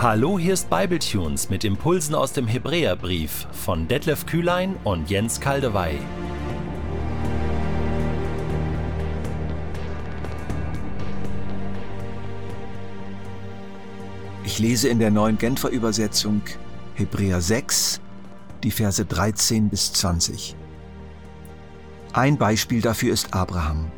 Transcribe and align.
Hallo, 0.00 0.38
hier 0.38 0.54
ist 0.54 0.70
Bibletunes 0.70 1.50
mit 1.50 1.64
Impulsen 1.64 2.14
aus 2.14 2.32
dem 2.32 2.46
Hebräerbrief 2.46 3.48
von 3.50 3.88
Detlef 3.88 4.26
Kühlein 4.26 4.76
und 4.84 5.10
Jens 5.10 5.40
Kaldewey. 5.40 5.98
Ich 14.44 14.60
lese 14.60 14.88
in 14.88 15.00
der 15.00 15.10
neuen 15.10 15.36
Genfer 15.36 15.70
Übersetzung 15.70 16.42
Hebräer 16.94 17.40
6, 17.40 18.00
die 18.62 18.70
Verse 18.70 19.04
13 19.04 19.68
bis 19.68 19.92
20. 19.94 20.54
Ein 22.12 22.38
Beispiel 22.38 22.80
dafür 22.80 23.12
ist 23.12 23.34
Abraham. 23.34 23.90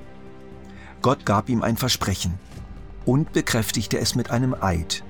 Gott 1.02 1.26
gab 1.26 1.50
ihm 1.50 1.60
ein 1.60 1.76
Versprechen 1.76 2.38
und 3.04 3.34
bekräftigte 3.34 3.98
es 3.98 4.14
mit 4.14 4.30
einem 4.30 4.56
Eid, 4.58 5.04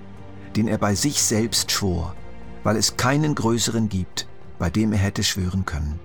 den 0.56 0.68
er 0.68 0.78
bei 0.78 0.94
sich 0.94 1.22
selbst 1.22 1.70
schwor, 1.70 2.14
weil 2.62 2.76
es 2.76 2.96
keinen 2.96 3.34
größeren 3.34 3.88
gibt, 3.88 4.26
bei 4.58 4.70
dem 4.70 4.92
er 4.92 4.98
hätte 4.98 5.22
schwören 5.22 5.64
können. 5.64 5.98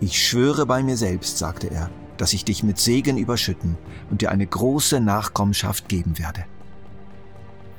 Ich 0.00 0.26
schwöre 0.26 0.66
bei 0.66 0.82
mir 0.82 0.96
selbst, 0.96 1.38
sagte 1.38 1.68
er, 1.68 1.90
dass 2.16 2.32
ich 2.32 2.44
dich 2.44 2.62
mit 2.62 2.78
Segen 2.78 3.16
überschütten 3.16 3.76
und 4.10 4.20
dir 4.20 4.30
eine 4.30 4.46
große 4.46 5.00
Nachkommenschaft 5.00 5.88
geben 5.88 6.18
werde. 6.18 6.44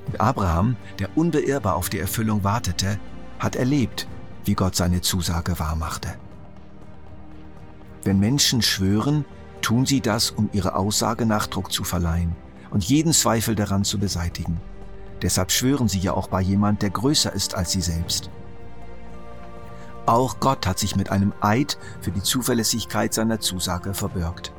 Und 0.08 0.22
Abraham, 0.22 0.76
der 1.00 1.18
unbeirrbar 1.18 1.76
auf 1.76 1.90
die 1.90 2.00
Erfüllung 2.00 2.44
wartete, 2.44 3.00
hat 3.40 3.56
erlebt, 3.56 4.08
wie 4.44 4.54
Gott 4.54 4.76
seine 4.76 5.02
Zusage 5.02 5.60
wahrmachte. 5.60 6.10
Wenn 8.04 8.20
Menschen 8.20 8.62
schwören, 8.62 9.26
tun 9.62 9.86
sie 9.86 10.02
das, 10.02 10.30
um 10.30 10.50
ihre 10.54 10.76
Aussage 10.76 11.26
Nachdruck 11.26 11.72
zu 11.72 11.84
verleihen 11.84 12.36
und 12.70 12.84
jeden 12.84 13.14
Zweifel 13.14 13.56
daran 13.56 13.84
zu 13.84 13.98
beseitigen. 13.98 14.62
Deshalb 15.26 15.52
schwören 15.52 15.88
sie 15.88 15.98
ja 15.98 16.14
auch 16.14 16.28
bei 16.28 16.40
jemand, 16.40 16.84
der 16.84 16.92
größer 16.92 17.34
ist 17.34 17.56
als 17.56 17.72
sie 17.72 17.82
selbst. 17.82 18.30
Auch 20.06 20.40
Gott 20.40 20.68
hat 20.68 20.78
sich 20.78 20.96
mit 20.96 21.10
einem 21.10 21.34
Eid 21.42 21.80
für 22.00 22.12
die 22.12 22.22
Zuverlässigkeit 22.22 23.12
seiner 23.12 23.40
Zusage 23.40 23.96
verbürgt. 23.96 24.54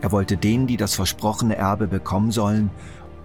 Er 0.00 0.12
wollte 0.12 0.36
denen, 0.36 0.68
die 0.68 0.76
das 0.76 0.94
versprochene 0.94 1.56
Erbe 1.56 1.88
bekommen 1.88 2.30
sollen, 2.30 2.70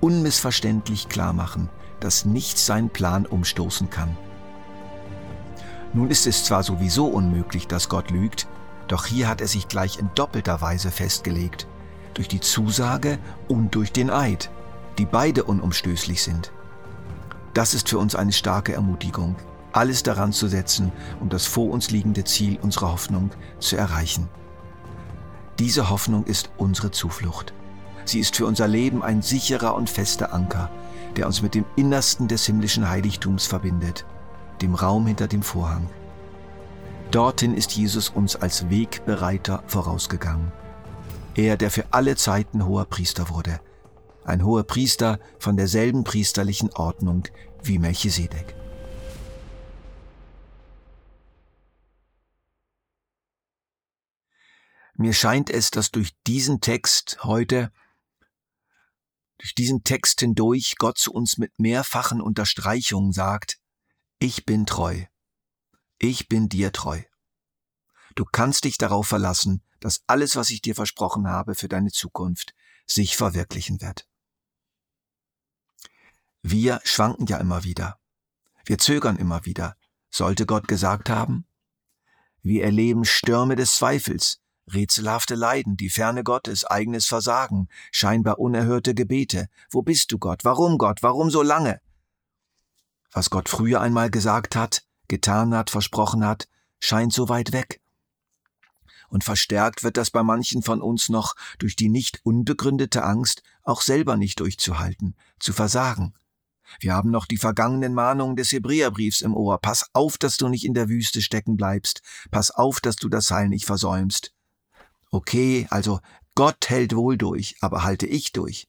unmissverständlich 0.01 1.07
klar 1.07 1.33
machen, 1.33 1.69
dass 1.99 2.25
nichts 2.25 2.65
seinen 2.65 2.89
Plan 2.89 3.27
umstoßen 3.27 3.91
kann. 3.91 4.17
Nun 5.93 6.09
ist 6.09 6.25
es 6.25 6.45
zwar 6.45 6.63
sowieso 6.63 7.05
unmöglich, 7.05 7.67
dass 7.67 7.89
Gott 7.89 8.09
lügt, 8.09 8.47
doch 8.87 9.05
hier 9.05 9.27
hat 9.27 9.39
er 9.39 9.47
sich 9.47 9.67
gleich 9.67 9.99
in 9.99 10.09
doppelter 10.15 10.61
Weise 10.61 10.89
festgelegt, 10.89 11.67
durch 12.15 12.27
die 12.27 12.39
Zusage 12.39 13.19
und 13.47 13.75
durch 13.75 13.91
den 13.91 14.09
Eid, 14.09 14.49
die 14.99 15.05
beide 15.05 15.45
unumstößlich 15.45 16.21
sind. 16.21 16.51
Das 17.53 17.73
ist 17.73 17.89
für 17.89 17.97
uns 17.97 18.15
eine 18.15 18.33
starke 18.33 18.73
Ermutigung, 18.73 19.37
alles 19.71 20.03
daran 20.03 20.33
zu 20.33 20.47
setzen, 20.47 20.91
um 21.21 21.29
das 21.29 21.45
vor 21.45 21.71
uns 21.71 21.89
liegende 21.89 22.25
Ziel 22.25 22.59
unserer 22.61 22.91
Hoffnung 22.91 23.31
zu 23.59 23.77
erreichen. 23.77 24.27
Diese 25.57 25.89
Hoffnung 25.89 26.25
ist 26.25 26.51
unsere 26.57 26.91
Zuflucht. 26.91 27.53
Sie 28.03 28.19
ist 28.19 28.35
für 28.35 28.45
unser 28.45 28.67
Leben 28.67 29.01
ein 29.01 29.21
sicherer 29.21 29.73
und 29.75 29.89
fester 29.89 30.33
Anker, 30.33 30.69
der 31.15 31.27
uns 31.27 31.41
mit 31.41 31.55
dem 31.55 31.65
Innersten 31.77 32.27
des 32.27 32.45
himmlischen 32.45 32.89
Heiligtums 32.89 33.45
verbindet, 33.45 34.05
dem 34.61 34.75
Raum 34.75 35.07
hinter 35.07 35.27
dem 35.27 35.43
Vorhang. 35.43 35.89
Dorthin 37.11 37.55
ist 37.55 37.71
Jesus 37.71 38.09
uns 38.09 38.35
als 38.35 38.69
Wegbereiter 38.69 39.63
vorausgegangen. 39.65 40.51
Er, 41.35 41.55
der 41.55 41.71
für 41.71 41.85
alle 41.91 42.17
Zeiten 42.17 42.65
hoher 42.65 42.85
Priester 42.85 43.29
wurde. 43.29 43.61
Ein 44.23 44.43
hoher 44.43 44.63
Priester 44.63 45.19
von 45.39 45.57
derselben 45.57 46.03
priesterlichen 46.03 46.71
Ordnung 46.73 47.27
wie 47.63 47.79
Melchisedek. 47.79 48.55
Mir 54.95 55.13
scheint 55.13 55.49
es, 55.49 55.71
dass 55.71 55.91
durch 55.91 56.11
diesen 56.27 56.59
Text 56.59 57.19
heute, 57.23 57.71
durch 59.37 59.55
diesen 59.55 59.83
Text 59.83 60.19
hindurch 60.19 60.75
Gott 60.77 60.97
zu 60.97 61.13
uns 61.13 61.37
mit 61.37 61.57
mehrfachen 61.57 62.19
Unterstreichungen 62.19 63.13
sagt, 63.13 63.59
ich 64.19 64.45
bin 64.45 64.65
treu 64.65 65.05
ich 65.99 66.29
bin 66.29 66.47
dir 66.49 66.71
treu. 66.71 67.03
Du 68.15 68.25
kannst 68.25 68.63
dich 68.63 68.77
darauf 68.77 69.07
verlassen, 69.07 69.63
dass 69.79 70.01
alles, 70.07 70.35
was 70.35 70.49
ich 70.49 70.61
dir 70.61 70.75
versprochen 70.75 71.27
habe 71.27 71.55
für 71.55 71.67
deine 71.67 71.91
Zukunft, 71.91 72.53
sich 72.87 73.15
verwirklichen 73.15 73.81
wird. 73.81 74.08
Wir 76.41 76.79
schwanken 76.83 77.27
ja 77.27 77.37
immer 77.37 77.63
wieder. 77.63 77.97
Wir 78.65 78.77
zögern 78.77 79.17
immer 79.17 79.45
wieder. 79.45 79.75
Sollte 80.09 80.45
Gott 80.45 80.67
gesagt 80.67 81.09
haben? 81.09 81.45
Wir 82.41 82.63
erleben 82.63 83.03
Stürme 83.03 83.55
des 83.55 83.75
Zweifels, 83.75 84.39
rätselhafte 84.73 85.35
Leiden, 85.35 85.75
die 85.75 85.89
Ferne 85.89 86.23
Gottes, 86.23 86.63
eigenes 86.65 87.05
Versagen, 87.05 87.67
scheinbar 87.91 88.39
unerhörte 88.39 88.95
Gebete. 88.95 89.47
Wo 89.69 89.81
bist 89.81 90.11
du 90.11 90.17
Gott? 90.17 90.45
Warum 90.45 90.77
Gott? 90.77 91.03
Warum 91.03 91.29
so 91.29 91.41
lange? 91.41 91.81
Was 93.11 93.29
Gott 93.29 93.49
früher 93.49 93.81
einmal 93.81 94.09
gesagt 94.09 94.55
hat, 94.55 94.83
getan 95.07 95.53
hat, 95.53 95.69
versprochen 95.69 96.25
hat, 96.25 96.47
scheint 96.79 97.11
so 97.11 97.27
weit 97.27 97.51
weg. 97.51 97.81
Und 99.09 99.23
verstärkt 99.23 99.83
wird 99.83 99.97
das 99.97 100.11
bei 100.11 100.23
manchen 100.23 100.61
von 100.61 100.81
uns 100.81 101.09
noch 101.09 101.35
durch 101.57 101.75
die 101.75 101.89
nicht 101.89 102.21
unbegründete 102.23 103.03
Angst, 103.03 103.41
auch 103.63 103.81
selber 103.81 104.15
nicht 104.15 104.39
durchzuhalten, 104.39 105.15
zu 105.39 105.51
versagen. 105.51 106.13
Wir 106.79 106.93
haben 106.93 107.11
noch 107.11 107.25
die 107.25 107.37
vergangenen 107.37 107.93
Mahnungen 107.93 108.35
des 108.35 108.51
Hebräerbriefs 108.51 109.21
im 109.21 109.35
Ohr. 109.35 109.59
Pass 109.59 109.89
auf, 109.93 110.17
dass 110.17 110.37
du 110.37 110.47
nicht 110.47 110.65
in 110.65 110.73
der 110.73 110.89
Wüste 110.89 111.21
stecken 111.21 111.57
bleibst. 111.57 112.01
Pass 112.31 112.51
auf, 112.51 112.79
dass 112.79 112.95
du 112.95 113.09
das 113.09 113.31
Heil 113.31 113.49
nicht 113.49 113.65
versäumst. 113.65 114.33
Okay, 115.11 115.67
also 115.69 115.99
Gott 116.35 116.69
hält 116.69 116.95
wohl 116.95 117.17
durch, 117.17 117.55
aber 117.61 117.83
halte 117.83 118.05
ich 118.05 118.31
durch. 118.31 118.67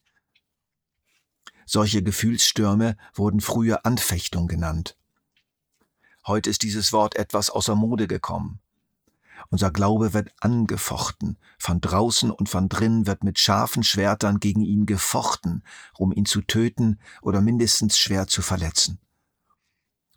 Solche 1.66 2.02
Gefühlsstürme 2.02 2.96
wurden 3.14 3.40
früher 3.40 3.86
Anfechtung 3.86 4.48
genannt. 4.48 4.96
Heute 6.26 6.50
ist 6.50 6.62
dieses 6.62 6.92
Wort 6.92 7.16
etwas 7.16 7.48
außer 7.50 7.76
Mode 7.76 8.08
gekommen. 8.08 8.60
Unser 9.48 9.70
Glaube 9.70 10.12
wird 10.12 10.30
angefochten, 10.40 11.38
von 11.58 11.80
draußen 11.80 12.30
und 12.30 12.48
von 12.48 12.68
drinnen 12.68 13.06
wird 13.06 13.24
mit 13.24 13.38
scharfen 13.38 13.82
Schwertern 13.82 14.38
gegen 14.38 14.60
ihn 14.60 14.86
gefochten, 14.86 15.64
um 15.96 16.12
ihn 16.12 16.26
zu 16.26 16.42
töten 16.42 17.00
oder 17.22 17.40
mindestens 17.40 17.98
schwer 17.98 18.26
zu 18.26 18.42
verletzen. 18.42 19.00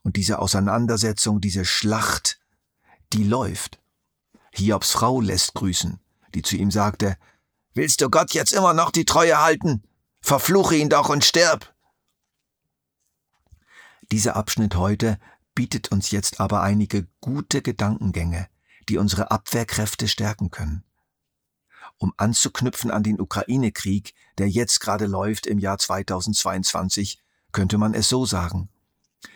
Und 0.04 0.18
diese 0.18 0.40
Auseinandersetzung, 0.40 1.40
diese 1.40 1.66
Schlacht, 1.66 2.40
die 3.14 3.24
läuft. 3.24 3.80
Hiobs 4.52 4.92
Frau 4.92 5.22
lässt 5.22 5.54
grüßen, 5.54 6.00
die 6.36 6.42
zu 6.42 6.58
ihm 6.58 6.72
sagte, 6.72 7.18
Willst 7.74 8.02
du 8.02 8.10
Gott 8.10 8.34
jetzt 8.34 8.54
immer 8.54 8.74
noch 8.74 8.92
die 8.92 9.06
Treue 9.06 9.42
halten? 9.42 9.84
Verfluche 10.22 10.76
ihn 10.76 10.90
doch 10.90 11.10
und 11.10 11.24
stirb! 11.24 11.74
Dieser 14.12 14.36
Abschnitt 14.36 14.76
heute 14.76 15.18
bietet 15.56 15.92
uns 15.92 16.12
jetzt 16.12 16.40
aber 16.40 16.62
einige 16.62 17.08
gute 17.20 17.62
Gedankengänge, 17.62 18.48
die 18.90 18.98
unsere 18.98 19.32
Abwehrkräfte 19.32 20.08
stärken 20.08 20.52
können. 20.52 20.84
Um 21.98 22.14
anzuknüpfen 22.18 22.92
an 22.92 23.04
den 23.04 23.20
Ukraine-Krieg, 23.20 24.14
der 24.38 24.50
jetzt 24.50 24.80
gerade 24.80 25.06
läuft 25.06 25.46
im 25.46 25.60
Jahr 25.60 25.78
2022, 25.78 27.20
könnte 27.52 27.78
man 27.78 27.94
es 27.94 28.10
so 28.10 28.26
sagen. 28.26 28.70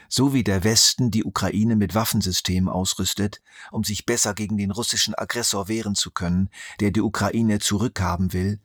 So 0.10 0.34
wie 0.34 0.44
der 0.44 0.64
Westen 0.64 1.12
die 1.12 1.24
Ukraine 1.24 1.76
mit 1.76 1.94
Waffensystemen 1.94 2.70
ausrüstet, 2.70 3.42
um 3.72 3.84
sich 3.84 4.06
besser 4.06 4.34
gegen 4.34 4.58
den 4.58 4.72
russischen 4.72 5.16
Aggressor 5.16 5.68
wehren 5.68 5.96
zu 5.96 6.12
können, 6.12 6.50
der 6.80 6.92
die 6.92 7.02
Ukraine 7.02 7.60
zurückhaben 7.60 8.34
will, 8.34 8.60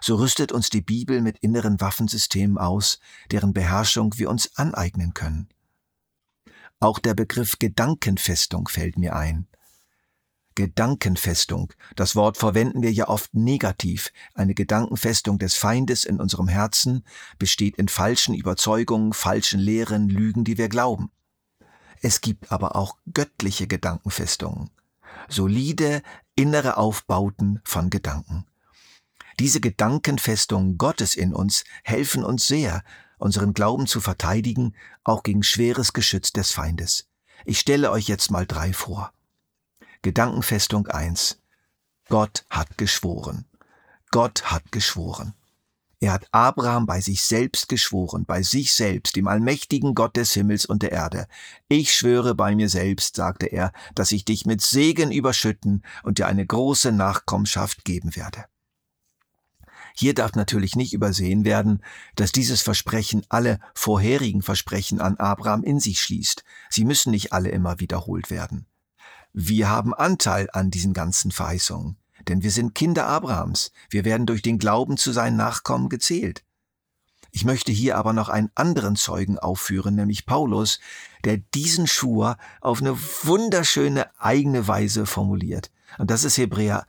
so 0.00 0.16
rüstet 0.16 0.52
uns 0.52 0.70
die 0.70 0.80
Bibel 0.80 1.20
mit 1.20 1.38
inneren 1.38 1.80
Waffensystemen 1.80 2.58
aus, 2.58 2.98
deren 3.30 3.52
Beherrschung 3.52 4.16
wir 4.16 4.30
uns 4.30 4.56
aneignen 4.56 5.14
können. 5.14 5.48
Auch 6.80 6.98
der 6.98 7.14
Begriff 7.14 7.58
Gedankenfestung 7.58 8.68
fällt 8.68 8.98
mir 8.98 9.16
ein. 9.16 9.46
Gedankenfestung. 10.54 11.72
Das 11.96 12.16
Wort 12.16 12.36
verwenden 12.36 12.82
wir 12.82 12.92
ja 12.92 13.08
oft 13.08 13.34
negativ. 13.34 14.12
Eine 14.34 14.54
Gedankenfestung 14.54 15.38
des 15.38 15.54
Feindes 15.54 16.04
in 16.04 16.20
unserem 16.20 16.48
Herzen 16.48 17.04
besteht 17.38 17.76
in 17.76 17.88
falschen 17.88 18.34
Überzeugungen, 18.34 19.12
falschen 19.12 19.60
Lehren, 19.60 20.08
Lügen, 20.08 20.44
die 20.44 20.58
wir 20.58 20.68
glauben. 20.68 21.10
Es 22.00 22.20
gibt 22.20 22.52
aber 22.52 22.76
auch 22.76 22.96
göttliche 23.12 23.66
Gedankenfestungen. 23.66 24.70
Solide 25.28 26.02
innere 26.36 26.76
Aufbauten 26.76 27.60
von 27.64 27.90
Gedanken. 27.90 28.46
Diese 29.40 29.60
Gedankenfestungen 29.60 30.78
Gottes 30.78 31.14
in 31.14 31.34
uns 31.34 31.64
helfen 31.82 32.24
uns 32.24 32.46
sehr, 32.46 32.84
unseren 33.18 33.54
Glauben 33.54 33.86
zu 33.86 34.00
verteidigen, 34.00 34.74
auch 35.02 35.22
gegen 35.22 35.42
schweres 35.42 35.92
Geschütz 35.92 36.32
des 36.32 36.52
Feindes. 36.52 37.08
Ich 37.44 37.58
stelle 37.58 37.90
euch 37.90 38.06
jetzt 38.06 38.30
mal 38.30 38.46
drei 38.46 38.72
vor. 38.72 39.12
Gedankenfestung 40.04 40.86
eins: 40.88 41.40
Gott 42.10 42.44
hat 42.50 42.76
geschworen. 42.76 43.46
Gott 44.10 44.52
hat 44.52 44.70
geschworen. 44.70 45.32
Er 45.98 46.12
hat 46.12 46.28
Abraham 46.30 46.84
bei 46.84 47.00
sich 47.00 47.22
selbst 47.22 47.70
geschworen, 47.70 48.26
bei 48.26 48.42
sich 48.42 48.74
selbst, 48.74 49.16
dem 49.16 49.26
allmächtigen 49.28 49.94
Gott 49.94 50.18
des 50.18 50.34
Himmels 50.34 50.66
und 50.66 50.82
der 50.82 50.92
Erde. 50.92 51.26
Ich 51.68 51.94
schwöre 51.94 52.34
bei 52.34 52.54
mir 52.54 52.68
selbst, 52.68 53.16
sagte 53.16 53.46
er, 53.46 53.72
dass 53.94 54.12
ich 54.12 54.26
dich 54.26 54.44
mit 54.44 54.60
Segen 54.60 55.10
überschütten 55.10 55.82
und 56.02 56.18
dir 56.18 56.26
eine 56.26 56.44
große 56.44 56.92
Nachkommenschaft 56.92 57.86
geben 57.86 58.14
werde. 58.14 58.44
Hier 59.96 60.12
darf 60.12 60.34
natürlich 60.34 60.76
nicht 60.76 60.92
übersehen 60.92 61.46
werden, 61.46 61.82
dass 62.14 62.30
dieses 62.30 62.60
Versprechen 62.60 63.24
alle 63.30 63.58
vorherigen 63.74 64.42
Versprechen 64.42 65.00
an 65.00 65.16
Abraham 65.16 65.64
in 65.64 65.80
sich 65.80 66.02
schließt. 66.02 66.44
Sie 66.68 66.84
müssen 66.84 67.10
nicht 67.10 67.32
alle 67.32 67.48
immer 67.48 67.80
wiederholt 67.80 68.28
werden. 68.28 68.66
Wir 69.34 69.68
haben 69.68 69.92
Anteil 69.92 70.48
an 70.52 70.70
diesen 70.70 70.94
ganzen 70.94 71.30
Verheißungen 71.30 71.98
denn 72.28 72.42
wir 72.42 72.50
sind 72.50 72.74
Kinder 72.74 73.06
Abrahams, 73.06 73.72
wir 73.90 74.04
werden 74.04 74.26
durch 74.26 74.42
den 74.42 74.58
Glauben 74.58 74.96
zu 74.96 75.12
seinen 75.12 75.36
Nachkommen 75.36 75.88
gezählt. 75.88 76.44
Ich 77.30 77.44
möchte 77.44 77.72
hier 77.72 77.98
aber 77.98 78.12
noch 78.12 78.28
einen 78.28 78.50
anderen 78.54 78.94
Zeugen 78.94 79.38
aufführen, 79.38 79.96
nämlich 79.96 80.24
Paulus, 80.24 80.78
der 81.24 81.38
diesen 81.38 81.88
Schwur 81.88 82.36
auf 82.60 82.80
eine 82.80 82.96
wunderschöne 82.96 84.08
eigene 84.20 84.68
Weise 84.68 85.04
formuliert. 85.04 85.72
Und 85.98 86.10
das 86.10 86.22
ist 86.22 86.38
Hebräer, 86.38 86.86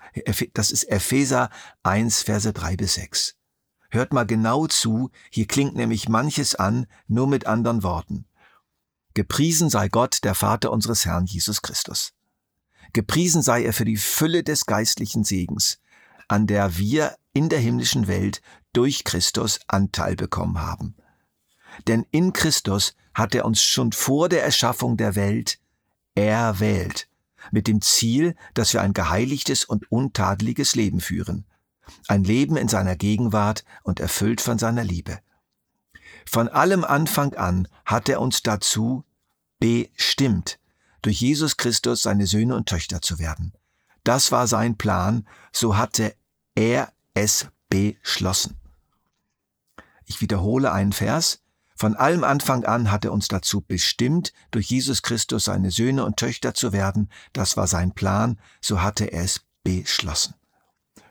das 0.54 0.72
ist 0.72 0.84
Epheser 0.84 1.50
1, 1.84 2.24
Verse 2.24 2.52
3 2.52 2.76
bis 2.76 2.94
6. 2.94 3.36
Hört 3.90 4.14
mal 4.14 4.26
genau 4.26 4.68
zu, 4.68 5.10
hier 5.32 5.48
klingt 5.48 5.76
nämlich 5.76 6.10
manches 6.10 6.54
an, 6.54 6.86
nur 7.08 7.28
mit 7.28 7.48
anderen 7.48 7.82
Worten. 7.82 8.26
Gepriesen 9.16 9.70
sei 9.70 9.90
Gott, 9.90 10.24
der 10.24 10.36
Vater 10.36 10.72
unseres 10.72 11.06
Herrn 11.06 11.26
Jesus 11.26 11.62
Christus. 11.62 12.14
Gepriesen 12.96 13.42
sei 13.42 13.66
er 13.66 13.74
für 13.74 13.84
die 13.84 13.98
Fülle 13.98 14.42
des 14.42 14.68
geistlichen 14.68 15.26
Segens, 15.26 15.82
an 16.30 16.48
der 16.48 16.78
wir 16.78 17.18
in 17.34 17.50
der 17.50 17.60
himmlischen 17.60 18.08
Welt 18.08 18.42
durch 18.72 19.04
Christus 19.04 19.60
Anteil 19.68 20.16
bekommen 20.16 20.62
haben. 20.62 20.96
Denn 21.88 22.06
in 22.12 22.32
Christus 22.32 22.96
hat 23.14 23.36
er 23.36 23.44
uns 23.44 23.62
schon 23.62 23.92
vor 23.92 24.30
der 24.30 24.46
Erschaffung 24.46 24.96
der 24.96 25.16
Welt 25.16 25.60
erwählt, 26.16 27.10
mit 27.52 27.68
dem 27.68 27.82
Ziel, 27.82 28.34
dass 28.54 28.72
wir 28.72 28.82
ein 28.82 28.94
geheiligtes 28.94 29.66
und 29.66 29.92
untadeliges 29.92 30.76
Leben 30.76 31.02
führen, 31.02 31.44
ein 32.08 32.24
Leben 32.24 32.56
in 32.56 32.70
seiner 32.70 32.96
Gegenwart 32.96 33.66
und 33.84 34.00
erfüllt 34.00 34.40
von 34.40 34.58
seiner 34.58 34.86
Liebe. 34.86 35.20
Von 36.26 36.48
allem 36.48 36.86
Anfang 36.86 37.34
an 37.34 37.68
hat 37.84 38.08
er 38.08 38.22
uns 38.22 38.42
dazu 38.42 39.04
bestimmt, 39.60 40.60
durch 41.06 41.22
Jesus 41.22 41.58
Christus 41.58 42.02
seine 42.02 42.26
Söhne 42.26 42.56
und 42.56 42.68
Töchter 42.68 43.00
zu 43.00 43.20
werden. 43.20 43.54
Das 44.04 44.32
war 44.32 44.48
sein 44.48 44.76
Plan, 44.76 45.28
so 45.52 45.78
hatte 45.78 46.16
er 46.56 46.92
es 47.14 47.48
beschlossen. 47.70 48.58
Ich 50.06 50.20
wiederhole 50.20 50.72
einen 50.72 50.94
Vers. 50.94 51.44
Von 51.76 51.96
allem 51.96 52.24
Anfang 52.24 52.64
an 52.66 52.90
hat 52.90 53.06
er 53.06 53.12
uns 53.12 53.28
dazu 53.28 53.62
bestimmt, 53.62 54.34
durch 54.50 54.68
Jesus 54.68 55.04
Christus 55.04 55.46
seine 55.46 55.70
Söhne 55.70 56.06
und 56.06 56.18
Töchter 56.18 56.56
zu 56.56 56.74
werden. 56.74 57.12
Das 57.34 57.56
war 57.56 57.68
sein 57.68 57.92
Plan, 57.94 58.40
so 58.60 58.82
hatte 58.82 59.06
er 59.06 59.24
es 59.24 59.42
beschlossen. 59.64 60.34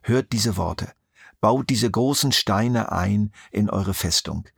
Hört 0.03 0.33
diese 0.33 0.57
Worte. 0.57 0.93
Baut 1.41 1.71
diese 1.71 1.91
großen 1.91 2.33
Steine 2.33 2.91
ein 2.91 3.31
in 3.53 3.71
eure 3.71 3.95
Festung. 3.95 4.49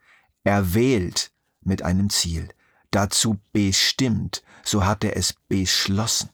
Erwählt 0.44 1.30
mit 1.60 1.82
einem 1.82 2.08
Ziel 2.08 2.48
dazu 2.90 3.38
bestimmt, 3.52 4.42
so 4.64 4.84
hat 4.84 5.04
er 5.04 5.16
es 5.16 5.34
beschlossen. 5.48 6.30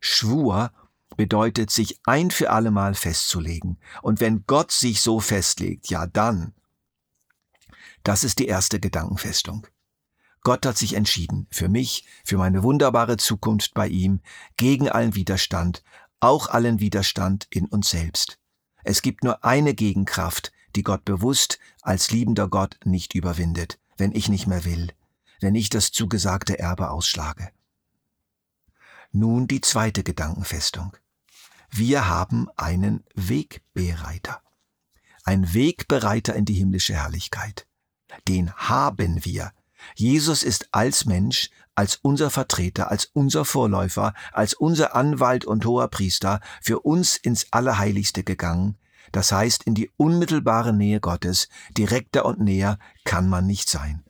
Schwur 0.00 0.72
bedeutet, 1.16 1.70
sich 1.70 2.00
ein 2.04 2.30
für 2.30 2.50
allemal 2.50 2.94
festzulegen. 2.94 3.78
Und 4.02 4.20
wenn 4.20 4.44
Gott 4.46 4.72
sich 4.72 5.02
so 5.02 5.20
festlegt, 5.20 5.90
ja 5.90 6.06
dann. 6.06 6.54
Das 8.02 8.24
ist 8.24 8.38
die 8.38 8.46
erste 8.46 8.80
Gedankenfestung. 8.80 9.66
Gott 10.42 10.64
hat 10.64 10.78
sich 10.78 10.94
entschieden, 10.94 11.46
für 11.50 11.68
mich, 11.68 12.06
für 12.24 12.38
meine 12.38 12.62
wunderbare 12.62 13.18
Zukunft 13.18 13.74
bei 13.74 13.88
ihm, 13.88 14.20
gegen 14.56 14.88
allen 14.88 15.14
Widerstand, 15.14 15.82
auch 16.18 16.48
allen 16.48 16.80
Widerstand 16.80 17.46
in 17.50 17.66
uns 17.66 17.90
selbst. 17.90 18.38
Es 18.82 19.02
gibt 19.02 19.22
nur 19.22 19.44
eine 19.44 19.74
Gegenkraft, 19.74 20.52
die 20.74 20.82
Gott 20.82 21.04
bewusst 21.04 21.58
als 21.82 22.10
liebender 22.10 22.48
Gott 22.48 22.78
nicht 22.84 23.14
überwindet, 23.14 23.78
wenn 23.98 24.12
ich 24.12 24.30
nicht 24.30 24.46
mehr 24.46 24.64
will 24.64 24.94
wenn 25.40 25.54
ich 25.54 25.70
das 25.70 25.90
zugesagte 25.90 26.58
Erbe 26.58 26.90
ausschlage. 26.90 27.50
Nun 29.12 29.48
die 29.48 29.60
zweite 29.60 30.04
Gedankenfestung. 30.04 30.96
Wir 31.70 32.08
haben 32.08 32.48
einen 32.56 33.04
Wegbereiter. 33.14 34.42
Ein 35.24 35.52
Wegbereiter 35.52 36.34
in 36.34 36.44
die 36.44 36.54
himmlische 36.54 36.94
Herrlichkeit. 36.94 37.66
Den 38.28 38.52
haben 38.54 39.24
wir. 39.24 39.52
Jesus 39.94 40.42
ist 40.42 40.68
als 40.72 41.06
Mensch, 41.06 41.50
als 41.74 41.96
unser 41.96 42.30
Vertreter, 42.30 42.90
als 42.90 43.06
unser 43.06 43.44
Vorläufer, 43.44 44.14
als 44.32 44.54
unser 44.54 44.94
Anwalt 44.94 45.44
und 45.44 45.64
hoher 45.64 45.88
Priester 45.88 46.40
für 46.60 46.80
uns 46.80 47.16
ins 47.16 47.46
Allerheiligste 47.52 48.22
gegangen, 48.22 48.76
das 49.12 49.32
heißt 49.32 49.64
in 49.64 49.74
die 49.74 49.90
unmittelbare 49.96 50.72
Nähe 50.72 51.00
Gottes, 51.00 51.48
direkter 51.76 52.26
und 52.26 52.40
näher 52.40 52.78
kann 53.04 53.28
man 53.28 53.46
nicht 53.46 53.68
sein. 53.68 54.04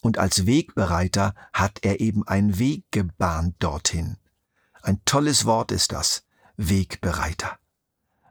Und 0.00 0.18
als 0.18 0.46
Wegbereiter 0.46 1.34
hat 1.52 1.80
er 1.82 2.00
eben 2.00 2.26
einen 2.26 2.58
Weg 2.58 2.84
gebahnt 2.90 3.56
dorthin. 3.58 4.16
Ein 4.82 5.00
tolles 5.04 5.44
Wort 5.44 5.72
ist 5.72 5.92
das, 5.92 6.24
Wegbereiter. 6.56 7.58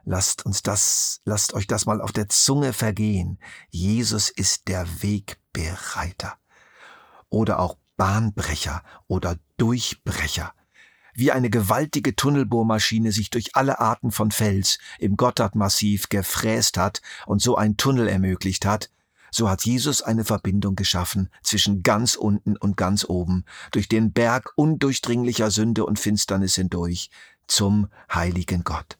Lasst 0.04 0.44
uns 0.44 0.62
das, 0.62 1.20
lasst 1.24 1.54
euch 1.54 1.66
das 1.66 1.86
mal 1.86 2.00
auf 2.00 2.12
der 2.12 2.28
Zunge 2.28 2.72
vergehen. 2.72 3.38
Jesus 3.70 4.30
ist 4.30 4.66
der 4.66 4.86
Wegbereiter. 5.02 6.38
Oder 7.28 7.60
auch 7.60 7.76
Bahnbrecher 7.96 8.82
oder 9.06 9.36
Durchbrecher. 9.56 10.52
Wie 11.14 11.32
eine 11.32 11.50
gewaltige 11.50 12.16
Tunnelbohrmaschine 12.16 13.12
sich 13.12 13.30
durch 13.30 13.54
alle 13.56 13.78
Arten 13.78 14.10
von 14.10 14.30
Fels 14.30 14.78
im 14.98 15.16
Gotthardmassiv 15.16 16.08
gefräst 16.08 16.78
hat 16.78 17.02
und 17.26 17.42
so 17.42 17.56
einen 17.56 17.76
Tunnel 17.76 18.08
ermöglicht 18.08 18.64
hat, 18.64 18.90
so 19.30 19.48
hat 19.48 19.64
Jesus 19.64 20.02
eine 20.02 20.24
Verbindung 20.24 20.76
geschaffen 20.76 21.30
zwischen 21.42 21.82
ganz 21.82 22.14
unten 22.14 22.56
und 22.56 22.76
ganz 22.76 23.04
oben, 23.04 23.44
durch 23.70 23.88
den 23.88 24.12
Berg 24.12 24.52
undurchdringlicher 24.56 25.50
Sünde 25.50 25.84
und 25.84 25.98
Finsternis 25.98 26.54
hindurch, 26.54 27.10
zum 27.46 27.88
heiligen 28.12 28.64
Gott. 28.64 28.98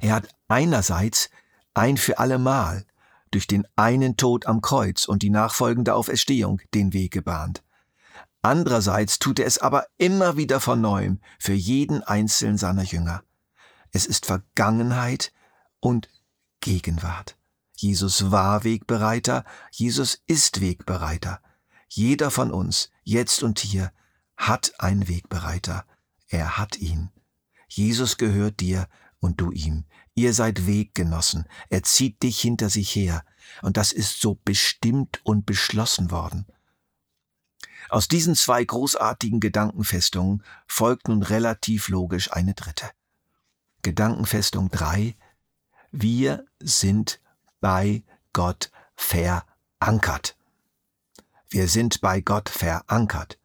Er 0.00 0.14
hat 0.14 0.28
einerseits 0.48 1.30
ein 1.74 1.96
für 1.96 2.18
allemal 2.18 2.84
durch 3.30 3.46
den 3.46 3.66
einen 3.74 4.16
Tod 4.16 4.46
am 4.46 4.60
Kreuz 4.60 5.06
und 5.06 5.22
die 5.22 5.30
nachfolgende 5.30 5.94
Auferstehung 5.94 6.60
den 6.72 6.92
Weg 6.92 7.12
gebahnt. 7.12 7.62
Andererseits 8.42 9.18
tut 9.18 9.38
er 9.38 9.46
es 9.46 9.58
aber 9.58 9.86
immer 9.96 10.36
wieder 10.36 10.60
von 10.60 10.80
neuem 10.80 11.20
für 11.38 11.54
jeden 11.54 12.02
einzelnen 12.02 12.58
seiner 12.58 12.82
Jünger. 12.82 13.22
Es 13.90 14.06
ist 14.06 14.26
Vergangenheit 14.26 15.32
und 15.80 16.10
Gegenwart. 16.60 17.36
Jesus 17.76 18.30
war 18.30 18.64
Wegbereiter, 18.64 19.44
Jesus 19.70 20.22
ist 20.26 20.60
Wegbereiter. 20.60 21.40
Jeder 21.88 22.30
von 22.30 22.52
uns, 22.52 22.90
jetzt 23.02 23.42
und 23.42 23.58
hier, 23.58 23.92
hat 24.36 24.72
einen 24.78 25.08
Wegbereiter. 25.08 25.84
Er 26.28 26.56
hat 26.56 26.76
ihn. 26.78 27.10
Jesus 27.68 28.16
gehört 28.16 28.60
dir 28.60 28.88
und 29.18 29.40
du 29.40 29.50
ihm. 29.50 29.84
Ihr 30.14 30.32
seid 30.34 30.66
Weggenossen. 30.66 31.46
Er 31.70 31.82
zieht 31.82 32.22
dich 32.22 32.40
hinter 32.40 32.70
sich 32.70 32.94
her. 32.94 33.24
Und 33.62 33.76
das 33.76 33.92
ist 33.92 34.20
so 34.20 34.38
bestimmt 34.44 35.20
und 35.24 35.46
beschlossen 35.46 36.10
worden. 36.10 36.46
Aus 37.88 38.08
diesen 38.08 38.34
zwei 38.34 38.64
großartigen 38.64 39.40
Gedankenfestungen 39.40 40.42
folgt 40.66 41.08
nun 41.08 41.22
relativ 41.22 41.88
logisch 41.88 42.32
eine 42.32 42.54
dritte. 42.54 42.90
Gedankenfestung 43.82 44.70
drei: 44.70 45.16
Wir 45.90 46.46
sind 46.60 47.20
bei 47.64 48.02
Gott 48.34 48.70
verankert. 48.94 50.36
Wir 51.48 51.66
sind 51.66 52.02
bei 52.02 52.20
Gott 52.20 52.50
verankert. 52.50 53.38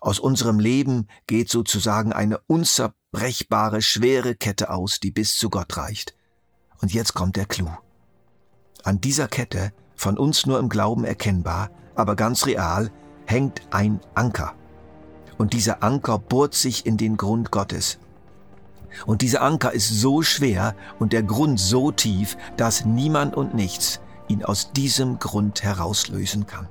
Aus 0.00 0.18
unserem 0.18 0.58
Leben 0.58 1.06
geht 1.28 1.50
sozusagen 1.50 2.12
eine 2.12 2.38
unzerbrechbare, 2.48 3.80
schwere 3.80 4.34
Kette 4.34 4.70
aus, 4.70 4.98
die 4.98 5.12
bis 5.12 5.38
zu 5.38 5.50
Gott 5.50 5.76
reicht. 5.76 6.16
Und 6.80 6.92
jetzt 6.92 7.14
kommt 7.14 7.36
der 7.36 7.46
Clou. 7.46 7.70
An 8.82 9.00
dieser 9.00 9.28
Kette, 9.28 9.72
von 9.94 10.18
uns 10.18 10.46
nur 10.46 10.58
im 10.58 10.68
Glauben 10.68 11.04
erkennbar, 11.04 11.70
aber 11.94 12.16
ganz 12.16 12.46
real, 12.46 12.90
hängt 13.24 13.62
ein 13.70 14.00
Anker. 14.16 14.56
Und 15.38 15.52
dieser 15.52 15.84
Anker 15.84 16.18
bohrt 16.18 16.54
sich 16.54 16.86
in 16.86 16.96
den 16.96 17.16
Grund 17.16 17.52
Gottes. 17.52 18.00
Und 19.06 19.22
dieser 19.22 19.42
Anker 19.42 19.72
ist 19.72 19.88
so 19.88 20.22
schwer 20.22 20.74
und 20.98 21.12
der 21.12 21.22
Grund 21.22 21.58
so 21.58 21.90
tief, 21.90 22.36
dass 22.56 22.84
niemand 22.84 23.36
und 23.36 23.54
nichts 23.54 24.00
ihn 24.28 24.44
aus 24.44 24.72
diesem 24.72 25.18
Grund 25.18 25.62
herauslösen 25.62 26.46
kann. 26.46 26.68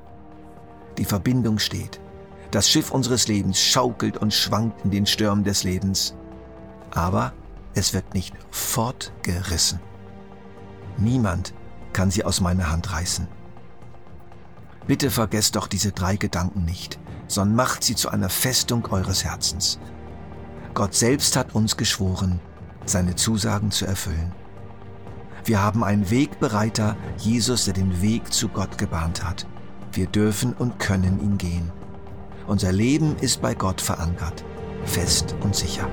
Die 0.98 1.06
Verbindung 1.06 1.60
steht. 1.60 2.00
Das 2.52 2.70
Schiff 2.70 2.92
unseres 2.92 3.28
Lebens 3.28 3.60
schaukelt 3.60 4.18
und 4.18 4.34
schwankt 4.34 4.86
in 4.86 4.92
den 4.92 5.06
Stürmen 5.06 5.44
des 5.44 5.64
Lebens. 5.64 6.16
Aber 6.92 7.34
es 7.74 7.94
wird 7.94 8.14
nicht 8.14 8.36
fortgerissen. 8.52 9.80
Niemand 10.98 11.54
kann 11.92 12.12
sie 12.12 12.24
aus 12.24 12.42
meiner 12.42 12.70
Hand 12.72 12.92
reißen. 12.92 13.28
Bitte 14.86 15.10
vergesst 15.10 15.56
doch 15.56 15.68
diese 15.68 15.92
drei 15.92 16.18
Gedanken 16.18 16.66
nicht, 16.66 17.00
sondern 17.28 17.56
macht 17.56 17.84
sie 17.84 17.96
zu 17.96 18.10
einer 18.10 18.30
Festung 18.30 18.86
eures 18.92 19.24
Herzens. 19.24 19.80
Gott 20.74 20.96
selbst 20.96 21.36
hat 21.38 21.54
uns 21.54 21.78
geschworen, 21.78 22.40
seine 22.86 23.16
Zusagen 23.16 23.72
zu 23.72 23.86
erfüllen. 23.86 24.32
Wir 25.46 25.62
haben 25.62 25.84
einen 25.84 26.10
Wegbereiter, 26.10 26.96
Jesus, 27.18 27.66
der 27.66 27.74
den 27.74 28.02
Weg 28.02 28.34
zu 28.34 28.48
Gott 28.48 28.78
gebahnt 28.78 29.24
hat. 29.24 29.46
Wir 29.92 30.08
dürfen 30.08 30.54
und 30.54 30.80
können 30.80 31.20
ihn 31.22 31.38
gehen. 31.38 31.72
Unser 32.48 32.72
Leben 32.72 33.16
ist 33.18 33.42
bei 33.42 33.54
Gott 33.54 33.82
verankert, 33.82 34.44
fest 34.86 35.36
und 35.42 35.56
sicher. 35.56 35.88